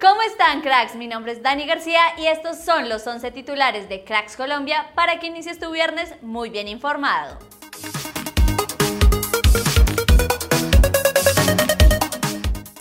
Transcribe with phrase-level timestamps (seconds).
[0.00, 0.94] ¿Cómo están cracks?
[0.96, 5.20] Mi nombre es Dani García y estos son los 11 titulares de Cracks Colombia para
[5.20, 7.36] que inicies tu viernes muy bien informado.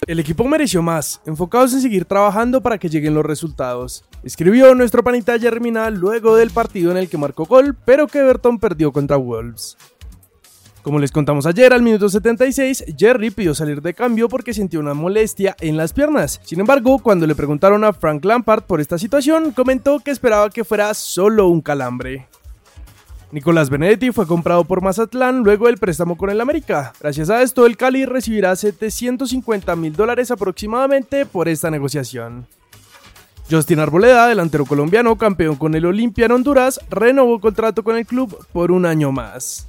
[0.07, 4.05] El equipo mereció más, enfocados en seguir trabajando para que lleguen los resultados.
[4.23, 8.59] Escribió nuestro panita Germinal luego del partido en el que marcó gol, pero que Everton
[8.59, 9.77] perdió contra Wolves.
[10.81, 14.93] Como les contamos ayer, al minuto 76, Jerry pidió salir de cambio porque sintió una
[14.93, 16.39] molestia en las piernas.
[16.43, 20.63] Sin embargo, cuando le preguntaron a Frank Lampard por esta situación, comentó que esperaba que
[20.63, 22.27] fuera solo un calambre.
[23.31, 26.93] Nicolás Benedetti fue comprado por Mazatlán luego del préstamo con el América.
[26.99, 32.47] Gracias a esto, el Cali recibirá 750 mil dólares aproximadamente por esta negociación.
[33.51, 38.35] Justin Arboleda, delantero colombiano, campeón con el Olimpia en Honduras, renovó contrato con el club
[38.51, 39.68] por un año más.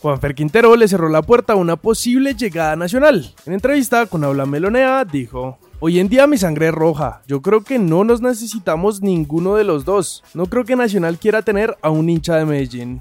[0.00, 3.34] Juanfer Quintero le cerró la puerta a una posible llegada nacional.
[3.46, 7.22] En entrevista con Aula Melonea dijo, Hoy en día mi sangre es roja.
[7.26, 10.24] Yo creo que no nos necesitamos ninguno de los dos.
[10.34, 13.00] No creo que Nacional quiera tener a un hincha de Medellín.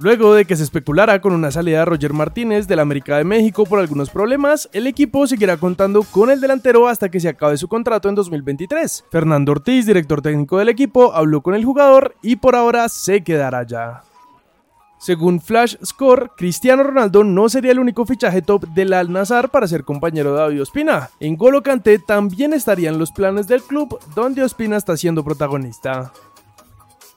[0.00, 3.64] Luego de que se especulara con una salida de Roger Martínez del América de México
[3.64, 7.68] por algunos problemas, el equipo seguirá contando con el delantero hasta que se acabe su
[7.68, 9.04] contrato en 2023.
[9.10, 13.62] Fernando Ortiz, director técnico del equipo, habló con el jugador y por ahora se quedará
[13.64, 14.02] ya.
[15.00, 19.66] Según Flash Score, Cristiano Ronaldo no sería el único fichaje top del Al Nazar para
[19.66, 21.08] ser compañero de David Ospina.
[21.20, 26.12] En Golo Kanté también estarían los planes del club, donde Ospina está siendo protagonista.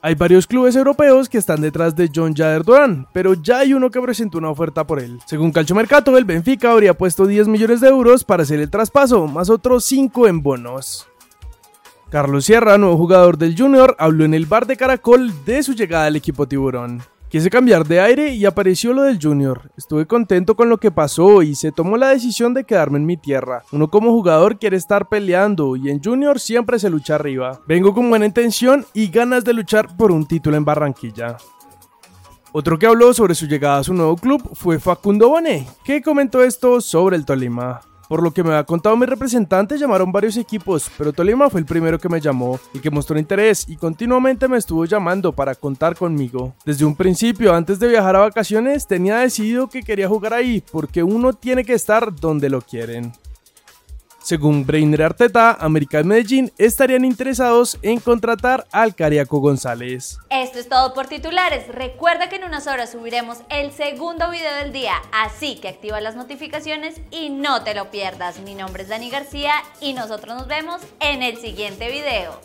[0.00, 3.90] Hay varios clubes europeos que están detrás de John Jader Duran, pero ya hay uno
[3.90, 5.20] que presentó una oferta por él.
[5.26, 9.26] Según Calcio Mercato, el Benfica habría puesto 10 millones de euros para hacer el traspaso,
[9.26, 11.06] más otros 5 en bonos.
[12.08, 16.06] Carlos Sierra, nuevo jugador del Junior, habló en el bar de Caracol de su llegada
[16.06, 17.02] al equipo Tiburón.
[17.34, 19.72] Quise cambiar de aire y apareció lo del Junior.
[19.76, 23.16] Estuve contento con lo que pasó y se tomó la decisión de quedarme en mi
[23.16, 23.64] tierra.
[23.72, 27.60] Uno como jugador quiere estar peleando y en Junior siempre se lucha arriba.
[27.66, 31.36] Vengo con buena intención y ganas de luchar por un título en Barranquilla.
[32.52, 36.40] Otro que habló sobre su llegada a su nuevo club fue Facundo Bonet, que comentó
[36.40, 37.80] esto sobre el Tolima.
[38.08, 41.66] Por lo que me ha contado mi representante, llamaron varios equipos, pero Tolima fue el
[41.66, 45.96] primero que me llamó y que mostró interés y continuamente me estuvo llamando para contar
[45.96, 46.54] conmigo.
[46.64, 51.02] Desde un principio, antes de viajar a vacaciones, tenía decidido que quería jugar ahí, porque
[51.02, 53.12] uno tiene que estar donde lo quieren.
[54.24, 60.16] Según Brainer Arteta, América y Medellín estarían interesados en contratar al Cariaco González.
[60.30, 61.68] Esto es todo por titulares.
[61.68, 66.16] Recuerda que en unas horas subiremos el segundo video del día, así que activa las
[66.16, 68.40] notificaciones y no te lo pierdas.
[68.40, 69.52] Mi nombre es Dani García
[69.82, 72.40] y nosotros nos vemos en el siguiente video.